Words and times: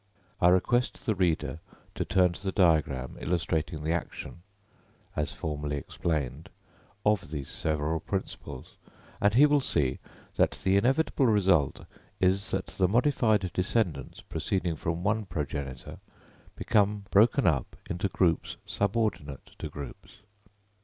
I 0.41 0.47
request 0.47 1.05
the 1.05 1.13
reader 1.13 1.59
to 1.93 2.03
turn 2.03 2.33
to 2.33 2.43
the 2.43 2.51
diagram 2.51 3.17
illustrating 3.19 3.83
the 3.83 3.91
action, 3.91 4.41
as 5.15 5.31
formerly 5.31 5.77
explained, 5.77 6.49
of 7.05 7.29
these 7.29 7.49
several 7.51 7.99
principles; 7.99 8.77
and 9.21 9.35
he 9.35 9.45
will 9.45 9.61
see 9.61 9.99
that 10.37 10.59
the 10.63 10.75
inevitable 10.75 11.27
result 11.27 11.85
is, 12.19 12.49
that 12.49 12.65
the 12.65 12.87
modified 12.87 13.51
descendants 13.53 14.21
proceeding 14.21 14.75
from 14.75 15.03
one 15.03 15.27
progenitor 15.27 15.99
become 16.55 17.05
broken 17.11 17.45
up 17.45 17.75
into 17.87 18.07
groups 18.07 18.55
subordinate 18.65 19.51
to 19.59 19.69
groups. 19.69 20.21